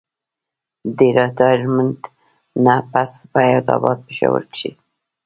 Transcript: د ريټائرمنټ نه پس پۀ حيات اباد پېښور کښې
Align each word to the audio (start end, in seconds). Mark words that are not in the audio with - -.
د 0.97 0.99
ريټائرمنټ 1.17 2.01
نه 2.65 2.75
پس 2.91 3.11
پۀ 3.31 3.41
حيات 3.45 3.67
اباد 3.75 3.97
پېښور 4.07 4.41
کښې 4.53 4.71